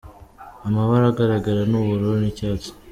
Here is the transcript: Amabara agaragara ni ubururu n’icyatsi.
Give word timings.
Amabara 0.67 1.05
agaragara 1.09 1.61
ni 1.69 1.75
ubururu 1.81 2.15
n’icyatsi. 2.21 2.69